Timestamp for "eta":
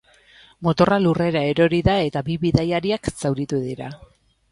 2.07-2.23